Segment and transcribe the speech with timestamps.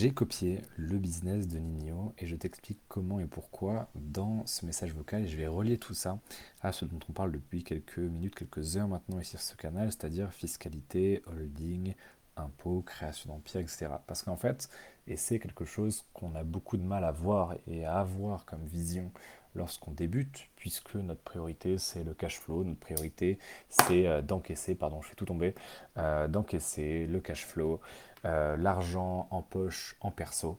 [0.00, 4.94] J'ai copié le business de Nino et je t'explique comment et pourquoi dans ce message
[4.94, 5.24] vocal.
[5.24, 6.18] Et je vais relier tout ça
[6.62, 9.92] à ce dont on parle depuis quelques minutes, quelques heures maintenant ici sur ce canal,
[9.92, 11.92] c'est-à-dire fiscalité, holding,
[12.38, 13.88] impôts, création d'empire, etc.
[14.06, 14.70] Parce qu'en fait,
[15.06, 18.64] et c'est quelque chose qu'on a beaucoup de mal à voir et à avoir comme
[18.64, 19.12] vision
[19.54, 23.38] lorsqu'on débute, puisque notre priorité c'est le cash flow, notre priorité
[23.68, 25.54] c'est euh, d'encaisser, pardon, je fais tout tomber,
[25.96, 27.80] euh, d'encaisser le cash flow,
[28.24, 30.58] euh, l'argent en poche, en perso.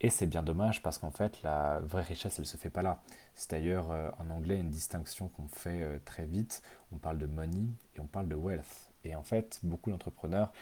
[0.00, 3.00] Et c'est bien dommage parce qu'en fait, la vraie richesse, elle se fait pas là.
[3.36, 3.86] C'est d'ailleurs
[4.18, 6.62] en anglais une distinction qu'on fait très vite.
[6.92, 8.92] On parle de money et on parle de wealth.
[9.04, 10.52] Et en fait, beaucoup d'entrepreneurs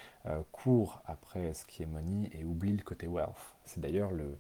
[0.53, 3.35] courent après ce qui est money et oublient le côté wealth.
[3.65, 4.39] C'est d'ailleurs le,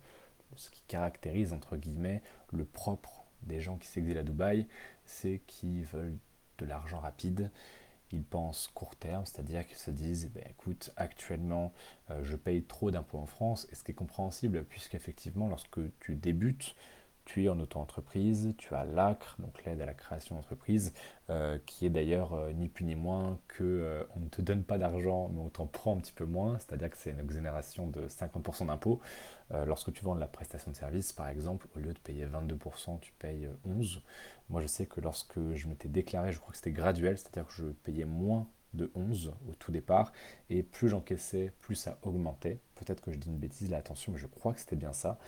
[0.56, 4.66] ce qui caractérise, entre guillemets, le propre des gens qui s'exilent à Dubaï,
[5.04, 6.18] c'est qu'ils veulent
[6.58, 7.50] de l'argent rapide.
[8.12, 11.72] Ils pensent court terme, c'est-à-dire qu'ils se disent, ben, écoute, actuellement,
[12.10, 16.14] euh, je paye trop d'impôts en France, et ce qui est compréhensible, puisqu'effectivement, lorsque tu
[16.14, 16.74] débutes,
[17.24, 20.92] tu es en auto-entreprise, tu as l'ACRE, donc l'aide à la création d'entreprise,
[21.30, 24.76] euh, qui est d'ailleurs euh, ni plus ni moins que on ne te donne pas
[24.76, 28.08] d'argent, mais on t'en prend un petit peu moins, c'est-à-dire que c'est une exonération de
[28.08, 29.00] 50% d'impôts.
[29.52, 32.26] Euh, lorsque tu vends de la prestation de service, par exemple, au lieu de payer
[32.26, 34.00] 22%, tu payes 11%.
[34.48, 37.54] Moi, je sais que lorsque je m'étais déclaré, je crois que c'était graduel, c'est-à-dire que
[37.54, 40.12] je payais moins de 11 au tout départ,
[40.50, 42.60] et plus j'encaissais, plus ça augmentait.
[42.74, 45.18] Peut-être que je dis une bêtise là, attention, mais je crois que c'était bien ça.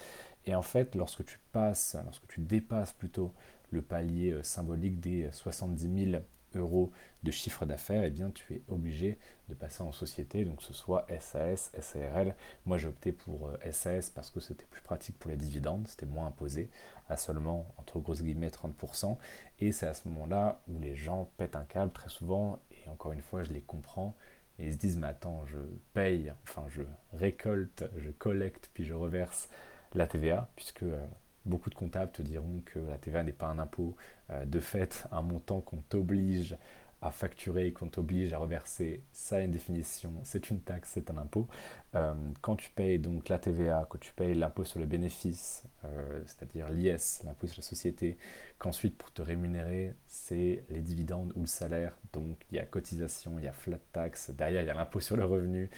[0.46, 3.32] Et en fait, lorsque tu passes, lorsque tu dépasses plutôt
[3.70, 6.22] le palier euh, symbolique des 70 000
[6.56, 10.72] euros de chiffre d'affaires, eh bien tu es obligé de passer en société, donc ce
[10.72, 12.34] soit SAS, SARL.
[12.66, 16.06] Moi j'ai opté pour SAS euh, parce que c'était plus pratique pour les dividendes, c'était
[16.06, 16.70] moins imposé,
[17.08, 19.16] à seulement entre grosses guillemets 30%.
[19.60, 23.12] Et c'est à ce moment-là où les gens pètent un câble très souvent, et encore
[23.12, 24.14] une fois je les comprends,
[24.58, 25.58] et ils se disent mais attends, je
[25.92, 29.48] paye, enfin je récolte, je collecte, puis je reverse
[29.94, 31.06] la TVA, puisque euh,
[31.46, 33.96] beaucoup de comptables te diront que la TVA n'est pas un impôt,
[34.30, 36.56] euh, de fait un montant qu'on t'oblige
[37.02, 41.18] à facturer, qu'on t'oblige à reverser, ça a une définition, c'est une taxe, c'est un
[41.18, 41.46] impôt.
[41.94, 46.22] Euh, quand tu payes donc la TVA, quand tu payes l'impôt sur le bénéfice, euh,
[46.24, 48.16] c'est-à-dire l'IS, l'impôt sur la société,
[48.58, 53.38] qu'ensuite pour te rémunérer, c'est les dividendes ou le salaire, donc il y a cotisation,
[53.38, 55.68] il y a flat tax, derrière il y a l'impôt sur le revenu,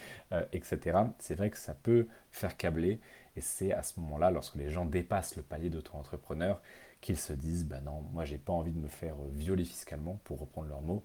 [0.53, 0.99] etc.
[1.19, 3.01] C'est vrai que ça peut faire câbler,
[3.37, 6.59] et c'est à ce moment-là, lorsque les gens dépassent le palier d'auto-entrepreneur,
[7.01, 10.39] qu'ils se disent ben non, moi j'ai pas envie de me faire violer fiscalement, pour
[10.39, 11.03] reprendre leurs mots,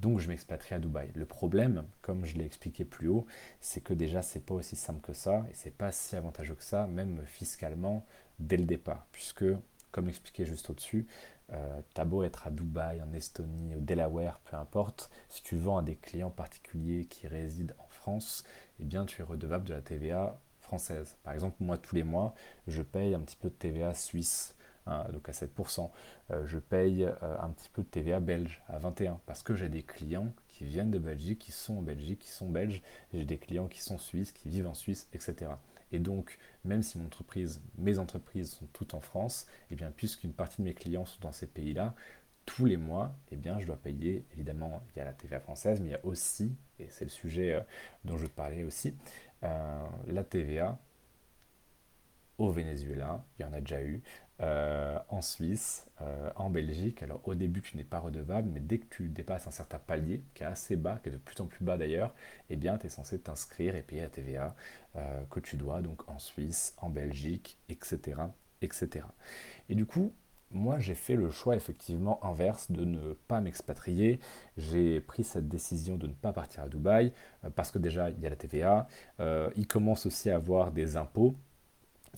[0.00, 1.10] donc je m'expatrie à Dubaï.
[1.14, 3.26] Le problème, comme je l'ai expliqué plus haut,
[3.60, 6.64] c'est que déjà c'est pas aussi simple que ça et c'est pas si avantageux que
[6.64, 8.04] ça, même fiscalement
[8.38, 9.44] dès le départ, puisque
[9.92, 11.06] comme expliqué juste au-dessus,
[11.52, 15.78] euh, t'as beau être à Dubaï, en Estonie, au Delaware, peu importe, si tu vends
[15.78, 18.44] à des clients particuliers qui résident en France,
[18.80, 20.38] eh bien tu es redevable de la TVA
[21.22, 22.34] Par exemple, moi tous les mois,
[22.66, 24.54] je paye un petit peu de TVA suisse
[24.86, 25.90] Hein, donc à 7%.
[26.30, 29.68] Euh, je paye euh, un petit peu de TVA belge à 21% parce que j'ai
[29.68, 32.82] des clients qui viennent de Belgique, qui sont en Belgique, qui sont belges,
[33.12, 35.52] j'ai des clients qui sont suisses, qui vivent en Suisse, etc.
[35.92, 39.92] Et donc, même si mon entreprise, mes entreprises sont toutes en France, et eh bien,
[39.94, 41.94] puisqu'une partie de mes clients sont dans ces pays-là,
[42.44, 45.80] tous les mois, eh bien, je dois payer, évidemment, il y a la TVA française,
[45.80, 47.60] mais il y a aussi, et c'est le sujet euh,
[48.04, 48.94] dont je parlais aussi,
[49.42, 50.78] la TVA
[52.38, 54.02] au Venezuela, il y en a déjà eu,
[54.40, 57.02] euh, en Suisse, euh, en Belgique.
[57.02, 60.22] Alors au début, tu n'es pas redevable, mais dès que tu dépasses un certain palier,
[60.34, 62.12] qui est assez bas, qui est de plus en plus bas d'ailleurs,
[62.50, 64.56] eh bien, tu es censé t'inscrire et payer la TVA
[64.96, 68.18] euh, que tu dois, donc en Suisse, en Belgique, etc.,
[68.62, 69.06] etc.
[69.68, 70.12] Et du coup,
[70.52, 74.20] moi, j'ai fait le choix effectivement inverse de ne pas m'expatrier.
[74.56, 77.12] J'ai pris cette décision de ne pas partir à Dubaï
[77.54, 78.86] parce que déjà, il y a la TVA.
[79.56, 81.34] il commence aussi à avoir des impôts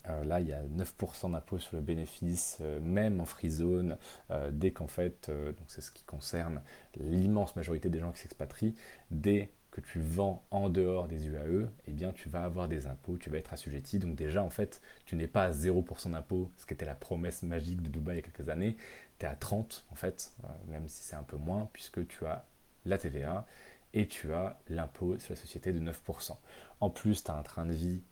[0.08, 3.96] euh, là, il y a 9% d'impôt sur le bénéfice, euh, même en free zone,
[4.30, 6.60] euh, dès qu'en fait, donc c'est ce qui concerne
[6.96, 8.74] l'immense majorité des gens qui s'expatrient,
[9.10, 13.18] dès que tu vends en dehors des UAE, eh bien tu vas avoir des impôts,
[13.18, 13.98] tu vas être assujetti.
[13.98, 17.43] Donc déjà, en fait, tu n'es pas à 0% d'impôt, ce qui était la promesse
[17.43, 18.76] magique de Dubaï il y a quelques années.
[19.19, 20.32] Tu es à 30, en fait,
[20.69, 22.46] même si c'est un peu moins, puisque tu as
[22.87, 23.46] la TVA
[23.94, 26.37] et tu as l'impôt sur la société de 9%.
[26.81, 28.02] En plus, tu as un train de vie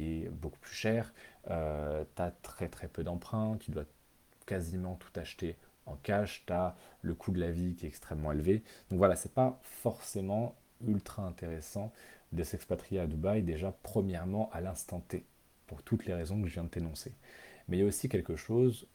[0.00, 1.12] est beaucoup plus cher,
[1.50, 3.84] euh, tu as très très peu d'emprunts, tu dois
[4.46, 5.56] quasiment tout acheter
[5.86, 8.62] en cash, tu as le coût de la vie qui est extrêmement élevé.
[8.90, 10.56] Donc voilà, c'est pas forcément
[10.86, 11.92] ultra intéressant
[12.32, 15.24] de s'expatrier à Dubaï, déjà premièrement à l'instant T,
[15.66, 17.12] pour toutes les raisons que je viens de t'énoncer.
[17.68, 18.86] Mais il y a aussi quelque chose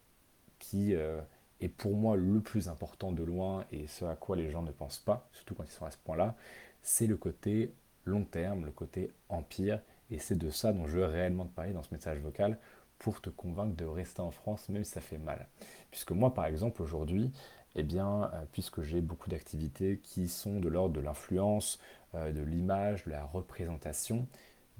[0.59, 1.21] qui euh,
[1.61, 4.71] est pour moi le plus important de loin et ce à quoi les gens ne
[4.71, 6.35] pensent pas, surtout quand ils sont à ce point-là,
[6.81, 7.73] c'est le côté
[8.05, 9.79] long terme, le côté empire
[10.11, 12.57] Et c'est de ça dont je veux réellement te parler dans ce message vocal
[12.97, 15.47] pour te convaincre de rester en France, même si ça fait mal.
[15.91, 17.31] Puisque moi, par exemple, aujourd'hui,
[17.75, 21.79] eh bien, euh, puisque j'ai beaucoup d'activités qui sont de l'ordre de l'influence,
[22.15, 24.27] euh, de l'image, de la représentation,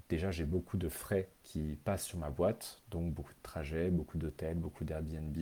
[0.09, 4.17] déjà j'ai beaucoup de frais qui passent sur ma boîte, donc beaucoup de trajets, beaucoup
[4.17, 5.37] d'hôtels, beaucoup d'Airbnb,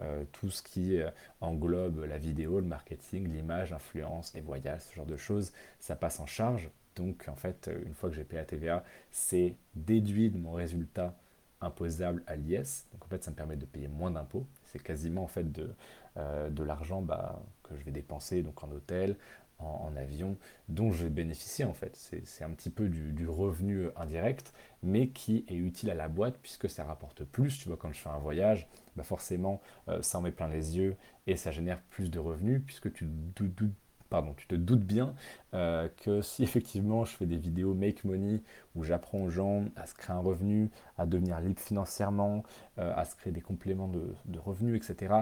[0.00, 0.98] euh, tout ce qui
[1.40, 6.20] englobe la vidéo, le marketing, l'image, l'influence, les voyages, ce genre de choses, ça passe
[6.20, 6.70] en charge.
[6.96, 11.14] Donc en fait, une fois que j'ai payé la TVA, c'est déduit de mon résultat
[11.60, 12.86] imposable à l'IS.
[12.92, 14.46] Donc en fait, ça me permet de payer moins d'impôts.
[14.66, 15.74] C'est quasiment en fait de,
[16.16, 19.16] euh, de l'argent bah, que je vais dépenser donc en hôtel,
[19.58, 20.36] en, avion,
[20.68, 21.96] dont je vais bénéficier en fait.
[22.24, 24.52] C'est un petit peu du, revenu indirect,
[24.82, 27.58] mais qui est utile à la boîte puisque ça rapporte plus.
[27.58, 28.66] Tu vois, quand je fais un voyage,
[28.96, 30.96] bah forcément, euh, ça en met plein les yeux
[31.26, 35.14] et ça génère plus de revenus puisque tu te doutes bien
[35.54, 38.42] euh, que si effectivement je fais des vidéos make money
[38.74, 42.44] où j'apprends aux gens à se créer un revenu, à devenir libre financièrement,
[42.76, 45.14] à se créer des compléments de, revenus, etc.,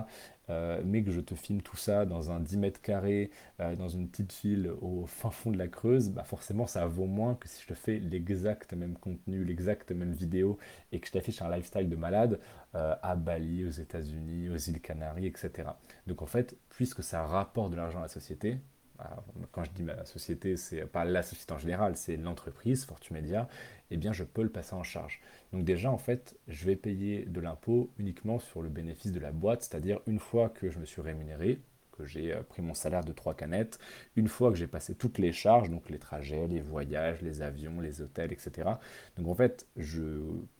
[0.52, 3.30] euh, mais que je te filme tout ça dans un 10 mètres carrés,
[3.78, 7.36] dans une petite ville au fin fond de la Creuse, bah forcément ça vaut moins
[7.36, 10.58] que si je te fais l'exact même contenu, l'exact même vidéo
[10.90, 12.40] et que je t'affiche un lifestyle de malade
[12.74, 15.68] à Bali, aux États-Unis, aux îles Canaries, etc.
[16.06, 18.58] Donc en fait, puisque ça rapporte de l'argent à la société,
[19.52, 23.48] quand je dis ma société, c'est pas la société en général, c'est l'entreprise, Fortumedia,
[23.90, 25.20] eh bien je peux le passer en charge.
[25.52, 29.32] Donc déjà, en fait, je vais payer de l'impôt uniquement sur le bénéfice de la
[29.32, 31.60] boîte, c'est-à-dire une fois que je me suis rémunéré,
[31.92, 33.78] que j'ai euh, pris mon salaire de trois canettes,
[34.16, 37.80] une fois que j'ai passé toutes les charges, donc les trajets, les voyages, les avions,
[37.80, 38.68] les hôtels, etc.
[39.16, 40.02] Donc en fait, je,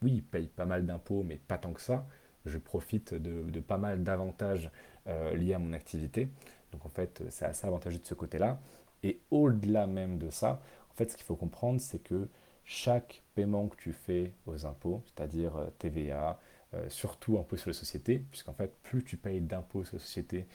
[0.01, 2.05] oui, paye pas mal d'impôts, mais pas tant que ça.
[2.45, 4.69] Je profite de, pas mal d'avantages
[5.07, 6.29] euh, liés à mon activité.
[6.73, 8.59] Donc en fait, c'est assez avantageux de ce côté-là.
[9.03, 10.61] Et au-delà même de ça,
[10.91, 12.27] en fait, ce qu'il faut comprendre, c'est que
[12.65, 16.39] chaque paiement que tu fais aux impôts, c'est-à-dire euh, TVA,
[16.73, 20.47] euh, surtout impôt sur les sociétés, puisqu'en fait, plus tu payes d'impôts sur les sociétés,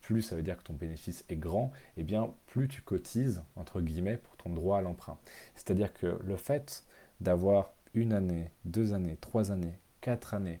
[0.00, 3.42] plus ça veut dire que ton bénéfice est grand, et eh bien plus tu cotises,
[3.56, 5.18] entre guillemets, pour ton droit à l'emprunt.
[5.56, 6.84] C'est-à-dire que le fait
[7.20, 10.60] d'avoir une année, deux années, trois années, quatre années,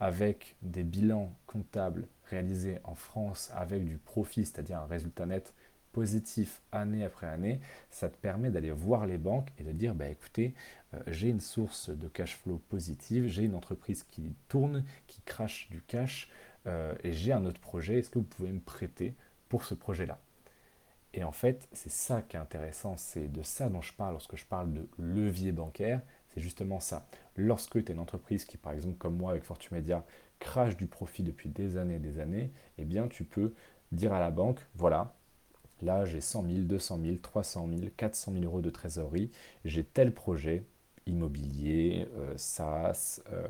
[0.00, 5.52] avec des bilans comptables réalisé en France avec du profit, c'est-à-dire un résultat net
[5.92, 7.60] positif année après année,
[7.90, 10.54] ça te permet d'aller voir les banques et de dire, bah, écoutez,
[10.94, 15.68] euh, j'ai une source de cash flow positive, j'ai une entreprise qui tourne, qui crache
[15.70, 16.30] du cash,
[16.66, 19.14] euh, et j'ai un autre projet, est-ce que vous pouvez me prêter
[19.48, 20.18] pour ce projet-là?
[21.12, 24.36] Et en fait, c'est ça qui est intéressant, c'est de ça dont je parle lorsque
[24.36, 26.00] je parle de levier bancaire,
[26.32, 27.04] c'est justement ça.
[27.36, 30.04] Lorsque tu es une entreprise qui, par exemple, comme moi avec Fortumedia,
[30.40, 33.54] crache du profit depuis des années et des années, eh bien tu peux
[33.92, 35.14] dire à la banque, voilà,
[35.82, 39.30] là j'ai 100 000, 200 000, 300 000, 400 000 euros de trésorerie,
[39.64, 40.64] j'ai tel projet
[41.06, 43.46] immobilier, euh, SaaS, euh,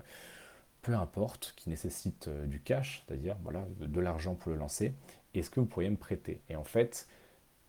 [0.82, 4.94] peu importe, qui nécessite euh, du cash, c'est-à-dire voilà, de l'argent pour le lancer,
[5.34, 6.40] est-ce que vous pourriez me prêter?
[6.48, 7.08] Et en fait,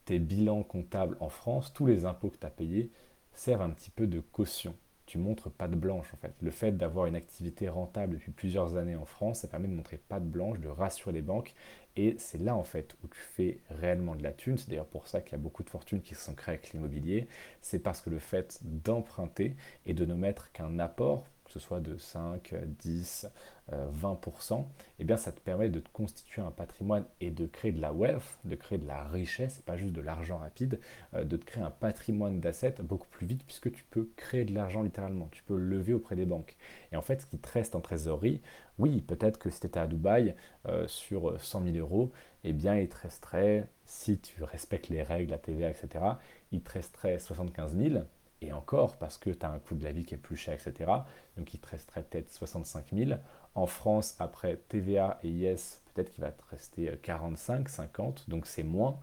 [0.06, 2.92] tes bilans comptables en France, tous les impôts que tu as payés,
[3.34, 4.76] servent un petit peu de caution
[5.12, 6.34] tu montres patte blanche en fait.
[6.42, 9.98] Le fait d'avoir une activité rentable depuis plusieurs années en France, ça permet de montrer
[9.98, 11.54] patte blanche, de rassurer les banques.
[11.98, 14.58] Et c'est là en fait où tu fais réellement de la thune.
[14.58, 16.72] C'est d'ailleurs pour ça qu'il y a beaucoup de fortunes qui se sont créées avec
[16.72, 17.28] l'immobilier.
[17.62, 21.82] C'est parce que le fait d'emprunter et de ne mettre qu'un apport que ce soit
[21.82, 23.28] de 5, 10,
[23.72, 24.66] 20%,
[25.00, 27.94] eh bien ça te permet de te constituer un patrimoine et de créer de la
[27.94, 30.80] wealth, de créer de la richesse, pas juste de l'argent rapide,
[31.14, 34.54] euh, de te créer un patrimoine d'assets beaucoup plus vite puisque tu peux créer de
[34.54, 36.56] l'argent littéralement, tu peux le lever auprès des banques.
[36.92, 38.42] Et en fait, ce qui te reste en trésorerie,
[38.78, 40.36] oui, peut-être que si tu étais à Dubaï
[40.68, 42.12] euh, sur 100 000 euros,
[42.44, 46.06] eh bien il te resterait, si tu respectes les règles, la TVA, etc.,
[46.52, 48.04] il te resterait 75 000
[48.42, 50.56] et encore parce que tu as un coût de la vie qui est plus cher,
[50.56, 50.92] etc.
[51.38, 53.12] Donc il te resterait peut-être 65 000.
[53.54, 58.64] En France, après TVA et IS, peut-être qu'il va te rester 45, 50, donc c'est
[58.64, 59.00] moins.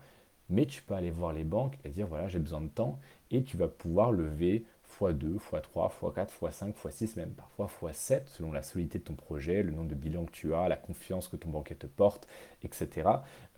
[0.50, 2.98] Mais tu peux aller voir les banques et dire voilà, j'ai besoin de temps
[3.30, 4.64] et tu vas pouvoir lever
[4.98, 9.70] x2, x3, x4, x5, x6, même parfois x7 selon la solidité de ton projet, le
[9.70, 12.26] nombre de bilans que tu as, la confiance que ton banquier te porte,
[12.62, 13.08] etc.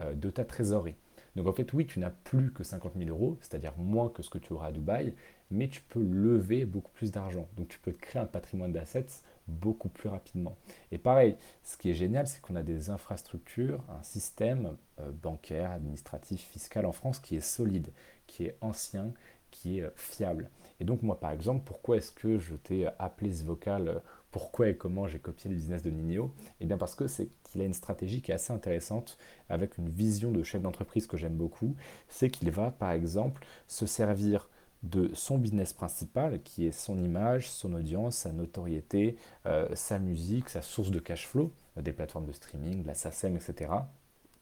[0.00, 0.96] Euh, de ta trésorerie.
[1.36, 4.30] Donc en fait, oui, tu n'as plus que 50 000 euros, c'est-à-dire moins que ce
[4.30, 5.14] que tu auras à Dubaï,
[5.50, 7.48] mais tu peux lever beaucoup plus d'argent.
[7.56, 9.06] Donc tu peux créer un patrimoine d'assets
[9.48, 10.56] beaucoup plus rapidement.
[10.92, 15.72] Et pareil, ce qui est génial, c'est qu'on a des infrastructures, un système euh, bancaire,
[15.72, 17.88] administratif, fiscal en France qui est solide,
[18.26, 19.12] qui est ancien,
[19.50, 20.50] qui est euh, fiable.
[20.78, 23.98] Et donc moi, par exemple, pourquoi est-ce que je t'ai appelé ce vocal euh,
[24.30, 27.60] pourquoi et comment j'ai copié le business de Nino Eh bien parce que c'est qu'il
[27.60, 31.34] a une stratégie qui est assez intéressante avec une vision de chef d'entreprise que j'aime
[31.34, 31.74] beaucoup.
[32.08, 34.48] C'est qu'il va par exemple se servir
[34.82, 40.48] de son business principal, qui est son image, son audience, sa notoriété, euh, sa musique,
[40.48, 43.72] sa source de cash flow, euh, des plateformes de streaming, la SACEM, etc.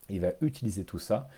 [0.08, 1.28] Il va utiliser tout ça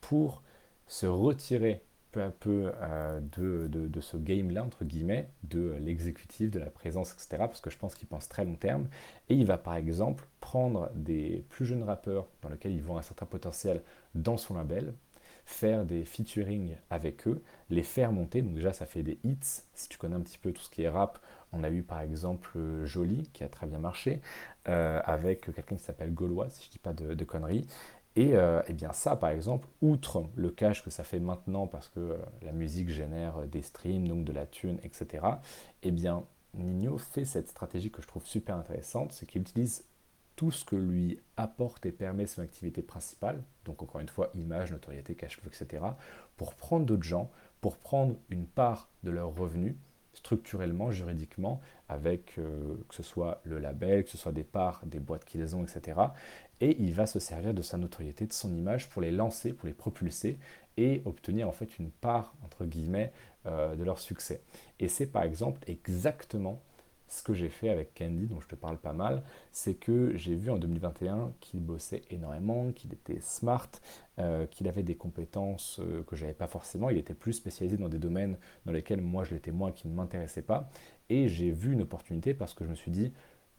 [0.00, 0.42] pour
[0.86, 6.58] se retirer peu à peu euh, de, de, ce game-là, entre guillemets, de l'exécutif, de
[6.58, 7.28] la présence, etc.
[7.38, 8.88] Parce que je pense qu'il pense très long terme.
[9.28, 13.02] Et il va par exemple prendre des plus jeunes rappeurs dans lesquels ils voient un
[13.02, 13.82] certain potentiel
[14.14, 14.94] dans son label,
[15.50, 18.42] faire des featuring avec eux, les faire monter.
[18.42, 19.62] Donc déjà, ça fait des hits.
[19.74, 21.18] Si tu connais un petit peu tout ce qui est rap,
[21.52, 24.20] on a eu par exemple Jolie, qui a très bien marché,
[24.68, 27.66] euh, avec quelqu'un qui s'appelle Gaulois, si je ne dis pas de, conneries.
[28.16, 31.88] Et, euh, eh bien ça, par exemple, outre le cash que ça fait maintenant, parce
[31.88, 35.24] que euh, la musique génère des streams, donc de la thune, etc.,
[35.82, 39.84] eh bien, Nino fait cette stratégie que je trouve super intéressante, c'est qu'il utilise
[40.40, 44.72] tout ce que lui apporte et permet son activité principale, donc encore une fois, image,
[44.72, 45.84] notoriété, cash flow, etc.,
[46.38, 47.30] pour prendre d'autres gens,
[47.60, 49.74] pour prendre une part de leurs revenus,
[50.14, 54.98] structurellement, juridiquement, avec euh, que ce soit le label, que ce soit des parts, des
[54.98, 56.00] boîtes qu'ils ont, etc.
[56.62, 59.66] Et il va se servir de sa notoriété, de son image pour les lancer, pour
[59.66, 60.38] les propulser
[60.78, 63.12] et obtenir en fait une part, entre guillemets,
[63.44, 64.40] euh, de leur succès.
[64.78, 66.62] Et c'est par exemple exactement
[67.10, 70.36] ce que j'ai fait avec Candy, dont je te parle pas mal, c'est que j'ai
[70.36, 73.68] vu en 2021 qu'il bossait énormément, qu'il était smart,
[74.18, 76.88] euh, qu'il avait des compétences euh, que je n'avais pas forcément.
[76.88, 79.94] Il était plus spécialisé dans des domaines dans lesquels moi je l'étais moins, qui ne
[79.94, 80.70] m'intéressaient pas.
[81.08, 83.12] Et j'ai vu une opportunité parce que je me suis dit,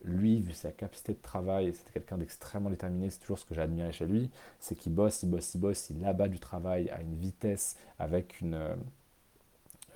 [0.03, 3.91] lui, vu sa capacité de travail, c'était quelqu'un d'extrêmement déterminé, c'est toujours ce que j'ai
[3.91, 7.15] chez lui, c'est qu'il bosse, il bosse, il bosse, il abat du travail à une
[7.15, 8.75] vitesse, avec une, euh,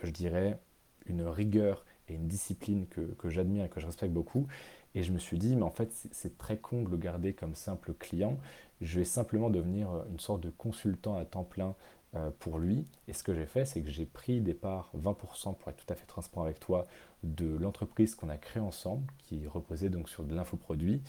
[0.03, 0.59] je dirais,
[1.05, 4.47] une rigueur et une discipline que, que j'admire et que je respecte beaucoup.
[4.95, 7.55] Et je me suis dit, mais en fait, c'est très con de le garder comme
[7.55, 8.37] simple client.
[8.81, 11.75] Je vais simplement devenir euh, une sorte de consultant à temps plein
[12.15, 12.85] euh, pour lui.
[13.07, 15.91] Et ce que j'ai fait, c'est que j'ai pris des parts, 20% pour être tout
[15.91, 16.85] à fait transparent avec toi,
[17.23, 21.01] de l'entreprise qu'on a créée ensemble, qui reposait donc sur de l'infoproduit.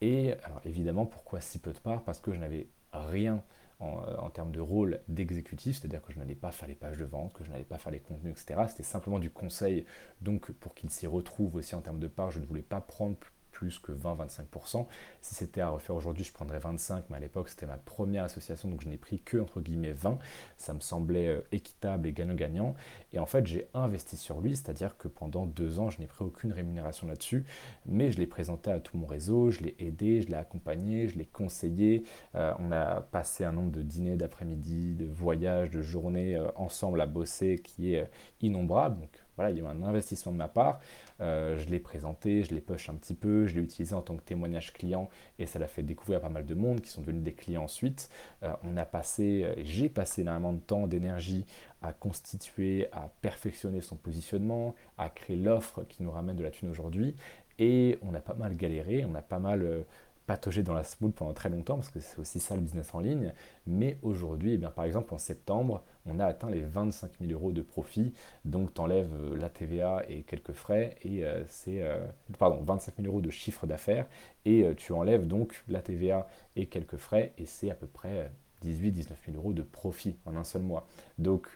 [0.00, 2.02] Et évidemment, pourquoi si peu de parts?
[2.02, 3.42] Parce que je n'avais rien
[3.82, 7.32] en, termes de rôle d'exécutif, c'est-à-dire que je n'allais pas faire les pages de vente,
[7.32, 8.62] que je n'allais pas faire les contenus, etc.
[8.68, 9.84] C'était simplement du conseil.
[10.20, 13.16] Donc pour qu'il s'y retrouve aussi en termes de parts, je ne voulais pas prendre
[13.62, 14.86] plus que 20-25%.
[15.20, 18.68] Si c'était à refaire aujourd'hui, je prendrais 25, mais à l'époque, c'était ma première association,
[18.68, 20.18] donc je n'ai pris que, entre guillemets, 20.
[20.56, 22.74] Ça me semblait euh, équitable et gagnant-gagnant.
[23.12, 26.24] Et en fait, j'ai investi sur lui, c'est-à-dire que pendant deux ans, je n'ai pris
[26.24, 27.44] aucune rémunération là-dessus,
[27.86, 31.16] mais je l'ai présenté à tout mon réseau, je l'ai aidé, je l'ai accompagné, je
[31.16, 32.02] l'ai conseillé.
[32.34, 37.00] Euh, on a passé un nombre de dîners d'après-midi, de voyages, de journées euh, ensemble
[37.00, 38.98] à bosser qui est innombrable.
[38.98, 40.80] Donc voilà, il y a eu un investissement de ma part.
[41.22, 44.16] Euh, je l'ai présenté, je l'ai push un petit peu, je l'ai utilisé en tant
[44.16, 47.22] que témoignage client et ça l'a fait découvrir pas mal de monde qui sont devenus
[47.22, 48.10] des clients ensuite.
[48.42, 51.44] Euh, on a passé, euh, j'ai passé énormément de temps, d'énergie
[51.80, 56.70] à constituer, à perfectionner son positionnement, à créer l'offre qui nous ramène de la thune
[56.70, 57.14] aujourd'hui.
[57.58, 59.84] Et on a pas mal galéré, on a pas mal
[60.32, 63.00] patauger dans la smoule pendant très longtemps, parce que c'est aussi ça le business en
[63.00, 63.34] ligne.
[63.66, 67.52] Mais aujourd'hui, eh bien, par exemple, en septembre, on a atteint les 25 000 euros
[67.52, 68.14] de profit.
[68.46, 71.98] Donc, tu enlèves euh, la TVA et quelques frais, et euh, c'est, euh,
[72.38, 74.06] pardon, 25 000 euros de chiffre d'affaires,
[74.46, 78.32] et tu enlèves donc la TVA et quelques frais, et c'est à peu près
[78.64, 80.86] 18-19 000 euros de profit en un seul mois.
[81.18, 81.46] Donc,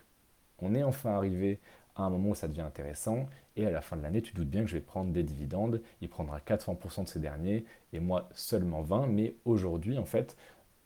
[0.58, 1.60] on est enfin arrivé
[1.94, 4.48] à un moment où ça devient intéressant, et à la fin de l'année, tu doutes
[4.48, 8.28] bien que je vais prendre des dividendes, il prendra 400% de ces derniers, et moi
[8.32, 10.36] seulement 20, mais aujourd'hui, en fait,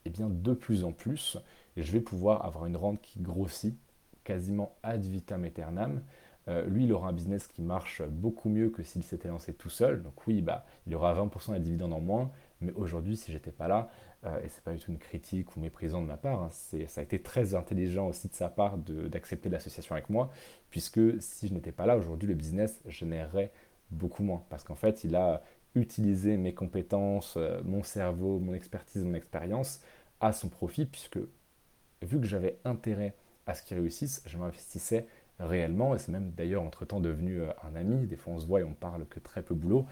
[0.05, 1.37] eh bien, de plus en plus,
[1.77, 3.77] je vais pouvoir avoir une rente qui grossit
[4.23, 6.01] quasiment ad vitam aeternam.
[6.47, 9.69] Euh, lui, il aura un business qui marche beaucoup mieux que s'il s'était lancé tout
[9.69, 10.01] seul.
[10.01, 12.31] Donc oui, bah, il aura 20% de dividendes en moins,
[12.61, 13.89] mais aujourd'hui, si j'étais pas là,
[14.25, 17.01] euh, et c'est pas du tout une critique ou méprisant de ma part, hein, ça
[17.01, 20.31] a été très intelligent aussi de sa part d'accepter l'association avec moi,
[20.69, 23.51] puisque si je n'étais pas là, aujourd'hui, le business générerait
[23.89, 24.43] beaucoup moins.
[24.49, 25.41] Parce qu'en fait, il a
[25.75, 29.81] utilisé mes compétences, euh, mon cerveau, mon expertise, mon expérience
[30.19, 31.19] à son profit, puisque
[32.01, 33.15] vu que j'avais intérêt
[33.47, 35.07] à ce qu'il réussisse, je m'investissais
[35.39, 38.59] réellement, et c'est même d'ailleurs entre-temps devenu euh, un ami, des fois on se voit
[38.59, 39.85] et on parle que très peu boulot,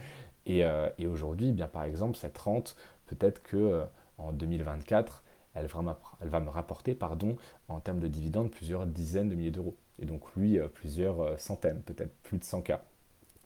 [0.49, 0.65] et,
[0.97, 2.75] et aujourd'hui, eh bien par exemple, cette rente,
[3.07, 3.83] peut-être que
[4.17, 5.23] en 2024,
[5.55, 7.37] elle va, me rapporter pardon,
[7.67, 9.75] en termes de dividendes plusieurs dizaines de milliers d'euros.
[9.99, 12.73] Et donc lui, euh, plusieurs euh, centaines, peut-être plus de 100 k.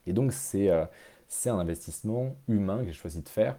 [0.06, 0.86] Et donc euh,
[1.28, 3.56] c'est un investissement humain que j'ai choisi de faire.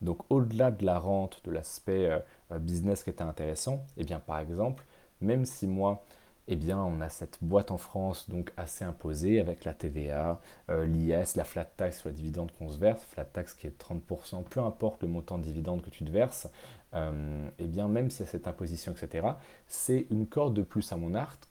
[0.00, 2.10] Donc au-delà de la rente, de l'aspect
[2.58, 4.84] business qui était intéressant, et eh bien par exemple,
[5.20, 6.04] même si moi,
[6.48, 10.86] eh bien, on a cette boîte en France donc assez imposée avec la TVA, euh,
[10.86, 13.76] l'IS, la flat tax sur les dividendes qu'on se verse, flat tax qui est de
[13.76, 16.48] 30%, peu importe le montant de dividende que tu te verses,
[16.94, 19.28] euh, eh bien, même si y a cette imposition, etc.,
[19.66, 21.48] c'est une corde de plus à mon arc,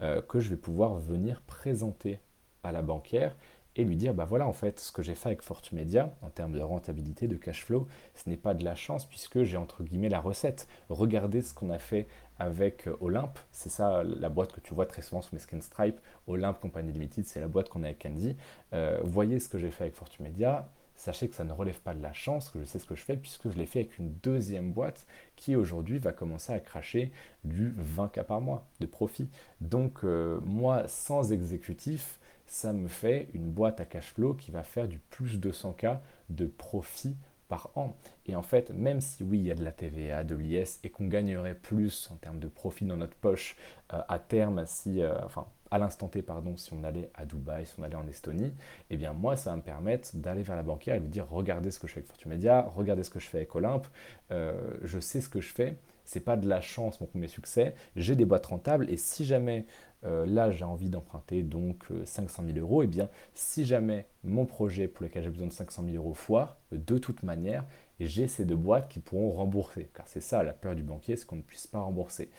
[0.00, 2.20] euh, que je vais pouvoir venir présenter
[2.62, 3.34] à la banquière
[3.78, 6.52] et lui dire, bah voilà, en fait, ce que j'ai fait avec Fortumedia, en termes
[6.52, 10.08] de rentabilité, de cash flow, ce n'est pas de la chance puisque j'ai entre guillemets
[10.08, 10.66] la recette.
[10.90, 12.08] Regardez ce qu'on a fait
[12.40, 15.60] avec euh, Olympe, c'est ça la boîte que tu vois très souvent sur mes skin
[15.60, 18.36] Stripe, Olympe Company Limited, c'est la boîte qu'on a avec Candy.
[18.72, 22.02] Euh, voyez ce que j'ai fait avec Fortumedia, sachez que ça ne relève pas de
[22.02, 24.12] la chance, que je sais ce que je fais, puisque je l'ai fait avec une
[24.24, 25.06] deuxième boîte
[25.36, 27.12] qui aujourd'hui va commencer à cracher
[27.44, 29.28] du 20K par mois de profit.
[29.60, 34.62] Donc euh, moi, sans exécutif, ça me fait une boîte à cash flow qui va
[34.62, 35.98] faire du plus de 100K
[36.30, 37.16] de profit
[37.48, 37.96] par an.
[38.26, 40.90] Et en fait, même si oui, il y a de la TVA, de l'IS, et
[40.90, 43.56] qu'on gagnerait plus en termes de profit dans notre poche
[43.92, 47.66] euh, à terme, si, euh, enfin, à l'instant T, pardon, si on allait à Dubaï,
[47.66, 48.52] si on allait en Estonie,
[48.90, 51.70] eh bien moi, ça va me permettre d'aller vers la banquière et lui dire, regardez
[51.70, 53.86] ce que je fais avec Fortune Media, regardez ce que je fais avec Olympe,
[54.30, 54.52] euh,
[54.82, 55.76] je sais ce que je fais,
[56.08, 59.66] c'est pas de la chance mon premier succès, j'ai des boîtes rentables, et si jamais
[60.04, 64.06] euh, là j'ai envie d'emprunter donc 500 euh, 000 euros, et eh bien si jamais
[64.24, 67.62] mon projet pour lequel j'ai besoin de 500 000 euros foire, de toute manière,
[68.00, 71.26] j'ai ces deux boîtes qui pourront rembourser, car c'est ça la peur du banquier, c'est
[71.26, 72.30] qu'on ne puisse pas rembourser.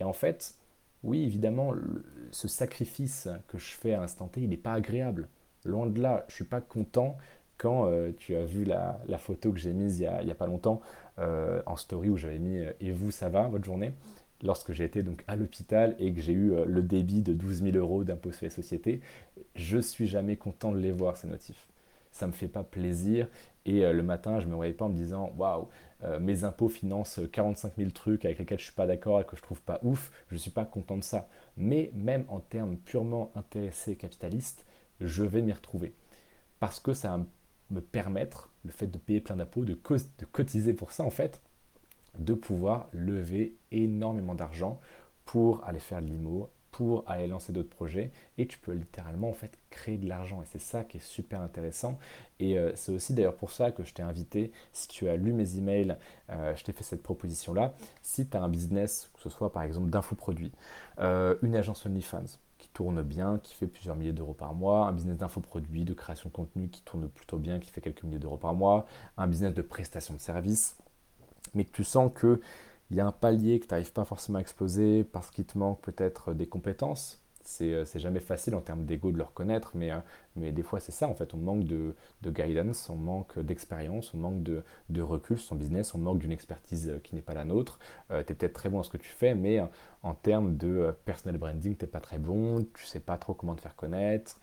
[0.00, 0.54] Et en fait,
[1.02, 1.74] oui, évidemment,
[2.30, 5.28] ce sacrifice que je fais à l'instant il n'est pas agréable.
[5.66, 7.18] Loin de là, je ne suis pas content
[7.58, 10.80] quand euh, tu as vu la, photo que j'ai mise il n'y a, pas longtemps
[11.18, 13.92] euh, en story où j'avais mis euh, Et vous, ça va, votre journée
[14.42, 17.76] Lorsque j'ai été donc à l'hôpital et que j'ai eu le débit de 12 000
[17.76, 19.00] euros d'impôt sur les sociétés,
[19.56, 21.66] je suis jamais content de les voir, ces notifs.
[22.12, 23.26] Ça me fait pas plaisir
[23.64, 25.66] et le matin, je me réveille pas en me disant Waouh,
[26.04, 29.36] euh, mes impôts financent 45 000 trucs avec lesquels je suis pas d'accord et que
[29.36, 31.28] je trouve pas ouf, je suis pas content de ça.
[31.56, 34.64] Mais même en termes purement intéressés capitalistes,
[35.00, 35.94] je vais m'y retrouver.
[36.60, 37.24] Parce que ça va
[37.70, 39.78] me permettre, le fait de payer plein d'impôts, de,
[40.32, 41.40] cotiser pour ça en fait,
[42.18, 44.80] de pouvoir lever énormément d'argent
[45.24, 48.10] pour aller faire de l'IMO, pour aller lancer d'autres projets.
[48.36, 50.42] Et tu peux littéralement en fait créer de l'argent.
[50.42, 51.98] Et c'est ça qui est super intéressant.
[52.40, 54.52] Et euh, c'est aussi d'ailleurs pour ça que je t'ai invité.
[54.72, 55.96] Si tu as lu mes emails
[56.30, 59.50] euh, je t'ai fait cette proposition là si tu as un business que ce soit
[59.50, 60.52] par exemple d'infoproduits
[60.98, 62.38] euh, une agence OnlyFans
[62.78, 66.32] tourne bien, qui fait plusieurs milliers d'euros par mois, un business d'infoproduits, de création de
[66.32, 68.86] contenu qui tourne plutôt bien, qui fait quelques milliers d'euros par mois,
[69.16, 70.76] un business de prestation de services,
[71.54, 72.40] mais que tu sens que
[72.92, 75.58] il y a un palier que tu n'arrives pas forcément à exploser parce qu'il te
[75.58, 77.20] manque peut-être des compétences.
[77.48, 80.00] C'est, euh, c'est jamais facile en termes d'ego de le reconnaître, mais, euh,
[80.36, 81.32] mais des fois c'est ça en fait.
[81.32, 84.62] On manque de, guidance, on manque d'expérience, on manque de,
[85.00, 87.78] recul sur son business, on manque d'une expertise euh, qui n'est pas la nôtre.
[88.10, 89.60] tu es peut-être très bon dans ce que tu fais, mais
[90.02, 93.54] en termes de personnel branding, tu n'es pas très bon, tu sais pas trop comment
[93.54, 94.38] te faire connaître,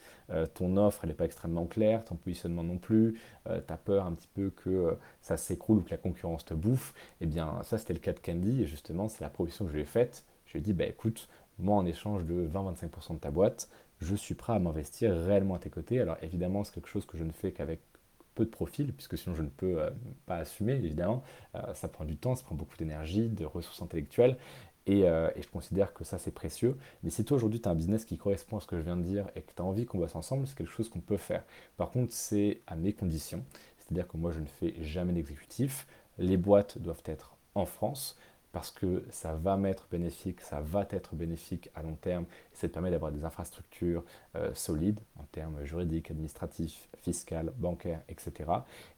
[0.56, 4.14] ton offre elle n'est pas extrêmement claire, ton positionnement non plus, tu as peur un
[4.14, 6.94] petit peu que ça s'écroule ou que la concurrence te bouffe.
[7.22, 9.76] Eh bien ça c'était le cas de Candy et justement c'est la proposition que je
[9.76, 10.26] lui ai faite.
[10.46, 11.28] Je lui ai dit, bah écoute,
[11.60, 13.70] moi en échange de 20-25% de ta boîte,
[14.02, 16.00] je suis prêt à m'investir réellement à tes côtés.
[16.00, 17.80] Alors évidemment, c'est quelque chose que je ne fais qu'avec
[18.36, 19.90] peu de profil, puisque sinon je ne peux euh,
[20.26, 21.24] pas assumer, évidemment.
[21.56, 24.38] Euh, ça prend du temps, ça prend beaucoup d'énergie, de ressources intellectuelles,
[24.88, 26.78] euh, et, je considère que ça c'est précieux.
[27.04, 28.98] Mais si toi aujourd'hui tu as un business qui correspond à ce que je viens
[28.98, 31.18] de dire et que tu as envie qu'on bosse ensemble, c'est quelque chose qu'on peut
[31.18, 31.44] faire.
[31.78, 33.44] Par contre, c'est à mes conditions,
[33.80, 35.88] c'est-à-dire que moi je ne fais jamais d'exécutif.
[36.18, 38.18] Les boîtes doivent être en France
[38.56, 42.70] parce que ça va m'être bénéfique, ça va être bénéfique à long terme, et ça
[42.70, 44.02] te permet d'avoir des infrastructures
[44.38, 48.50] euh, solides en termes juridiques, administratifs, fiscaux, bancaires, etc.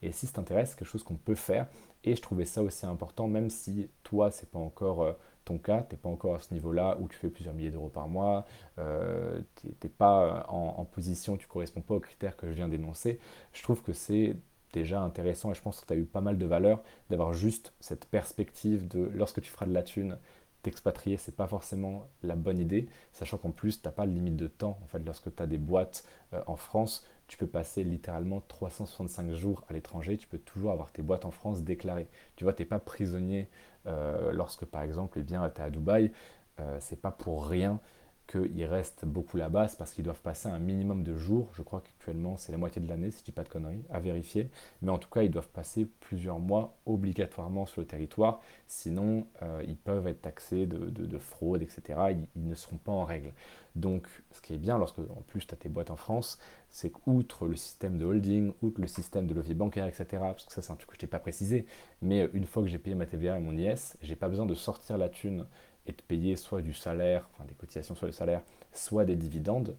[0.04, 1.66] Et si ça t'intéresse, c'est quelque chose qu'on peut faire,
[2.04, 5.82] et je trouvais ça aussi important, même si toi, c'est pas encore euh, ton cas,
[5.90, 8.46] tu n'es pas encore à ce niveau-là où tu fais plusieurs milliers d'euros par mois,
[8.78, 12.54] euh, tu n'es pas en, en, position, tu ne corresponds pas aux critères que je
[12.54, 13.20] viens d'énoncer,
[13.54, 14.36] je trouve que c'est
[14.78, 17.74] déjà intéressant et je pense que tu as eu pas mal de valeur d'avoir juste
[17.80, 20.18] cette perspective de lorsque tu feras de la thune,
[20.64, 24.36] t'expatrier, c'est pas forcément la bonne idée, sachant qu'en plus, tu n'as pas de limite
[24.36, 24.78] de temps.
[24.84, 29.32] En fait, lorsque tu as des boîtes euh, en France, tu peux passer littéralement 365
[29.34, 32.08] jours à l'étranger, tu peux toujours avoir tes boîtes en France déclarées.
[32.36, 33.50] Tu vois, tu n'es pas prisonnier
[33.86, 36.12] euh, lorsque, par exemple, eh tu es à Dubaï,
[36.60, 37.80] euh, c'est pas pour rien
[38.28, 41.50] qu'ils restent beaucoup là-bas, parce qu'ils doivent passer un minimum de jours.
[41.56, 44.00] Je crois qu'actuellement, c'est la moitié de l'année, si je dis pas de conneries, à
[44.00, 44.50] vérifier.
[44.82, 48.42] Mais en tout cas, ils doivent passer plusieurs mois obligatoirement sur le territoire.
[48.68, 52.16] Sinon, euh, ils peuvent être taxés de, fraude, etc.
[52.36, 53.32] Ils, ne seront pas en règle.
[53.76, 56.38] Donc, ce qui est bien, lorsque en plus tu as tes boîtes en France,
[56.70, 60.54] c'est qu'outre le système de holding, outre le système de levier bancaire, etc., parce que
[60.54, 61.66] ça, c'est un truc que je t'ai pas précisé,
[62.02, 64.56] mais une fois que j'ai payé ma TVA et mon IS, j'ai pas besoin de
[64.56, 65.46] sortir la thune
[65.88, 68.42] et de payer soit du salaire, enfin des cotisations sur le salaire,
[68.74, 69.76] soit des dividendes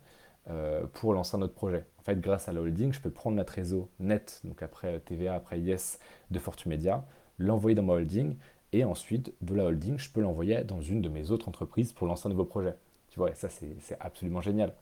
[0.50, 1.84] euh, pour lancer un autre projet.
[1.98, 5.34] En fait, grâce à la holding, je peux prendre la trésor nette, donc après TVA,
[5.34, 5.98] après Yes
[6.30, 7.04] de Fortumedia,
[7.38, 8.36] l'envoyer dans ma holding,
[8.72, 12.06] Et ensuite, de la holding, je peux l'envoyer dans une de mes autres entreprises pour
[12.06, 12.74] lancer un nouveau projet.
[13.10, 14.74] Tu vois, ça, c'est absolument génial.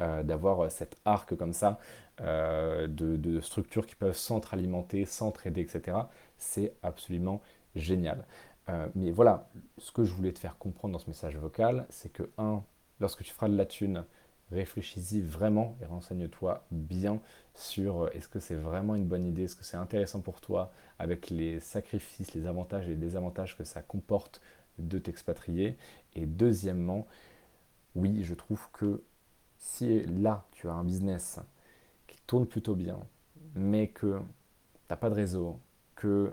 [0.00, 1.78] Euh, d'avoir cet arc comme ça
[2.20, 5.98] euh, de, structures qui peuvent s'entre-alimenter, s'entraider, etc.
[6.36, 7.40] C'est absolument
[7.76, 8.24] génial.
[8.68, 9.48] Euh, mais voilà,
[9.78, 12.62] ce que je voulais te faire comprendre dans ce message vocal, c'est que, un,
[13.00, 14.04] lorsque tu feras de la thune,
[14.52, 17.20] réfléchis-y vraiment et renseigne-toi bien
[17.54, 21.30] sur est-ce que c'est vraiment une bonne idée, est-ce que c'est intéressant pour toi, avec
[21.30, 24.40] les sacrifices, les avantages et les désavantages que ça comporte
[24.78, 25.76] de t'expatrier.
[26.14, 27.06] Et deuxièmement,
[27.94, 29.02] oui, je trouve que
[29.58, 31.38] si là, tu as un business
[32.06, 32.98] qui tourne plutôt bien,
[33.54, 35.58] mais que tu n'as pas de réseau,
[35.96, 36.32] que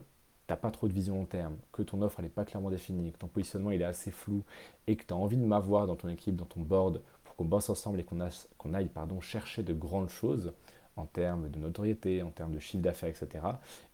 [0.51, 3.13] tu n'as pas trop de vision long terme, que ton offre n'est pas clairement définie,
[3.13, 4.43] que ton positionnement il est assez flou
[4.85, 7.45] et que tu as envie de m'avoir dans ton équipe, dans ton board, pour qu'on
[7.45, 8.89] bosse ensemble et qu'on aille
[9.21, 10.51] chercher de grandes choses
[10.97, 13.45] en termes de notoriété, en termes de chiffre d'affaires, etc.,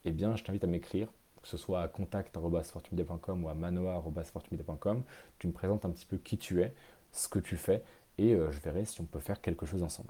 [0.03, 1.09] eh bien, je t'invite à m'écrire,
[1.43, 5.03] que ce soit à contact.fortumedia.com ou à manoa.fortumedia.com.
[5.37, 6.73] Tu me présentes un petit peu qui tu es,
[7.11, 7.83] ce que tu fais,
[8.17, 10.09] et euh, je verrai si on peut faire quelque chose ensemble.